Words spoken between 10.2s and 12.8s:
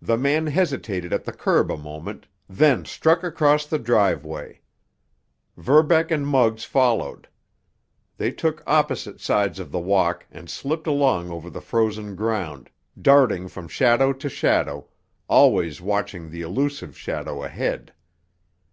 and slipped along over the frozen ground,